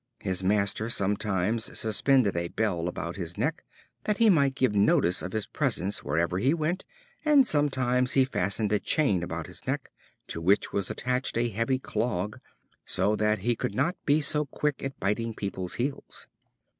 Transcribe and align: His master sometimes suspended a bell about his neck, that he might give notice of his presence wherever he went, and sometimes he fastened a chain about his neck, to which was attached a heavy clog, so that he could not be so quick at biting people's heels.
His 0.21 0.43
master 0.43 0.89
sometimes 0.89 1.77
suspended 1.77 2.35
a 2.35 2.47
bell 2.47 2.87
about 2.87 3.17
his 3.17 3.37
neck, 3.37 3.63
that 4.05 4.17
he 4.17 4.31
might 4.31 4.55
give 4.55 4.73
notice 4.73 5.21
of 5.21 5.31
his 5.31 5.45
presence 5.45 6.03
wherever 6.03 6.39
he 6.39 6.55
went, 6.55 6.85
and 7.23 7.45
sometimes 7.45 8.13
he 8.13 8.25
fastened 8.25 8.71
a 8.73 8.79
chain 8.79 9.21
about 9.21 9.45
his 9.45 9.67
neck, 9.67 9.91
to 10.25 10.41
which 10.41 10.73
was 10.73 10.89
attached 10.89 11.37
a 11.37 11.49
heavy 11.49 11.77
clog, 11.77 12.39
so 12.83 13.15
that 13.15 13.37
he 13.45 13.55
could 13.55 13.75
not 13.75 13.95
be 14.03 14.21
so 14.21 14.47
quick 14.47 14.81
at 14.83 14.99
biting 14.99 15.35
people's 15.35 15.75
heels. 15.75 16.25